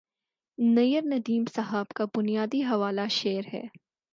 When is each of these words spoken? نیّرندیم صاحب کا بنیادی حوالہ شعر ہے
نیّرندیم 0.57 1.43
صاحب 1.55 1.93
کا 1.95 2.05
بنیادی 2.15 2.63
حوالہ 2.63 3.07
شعر 3.09 3.53
ہے 3.53 3.63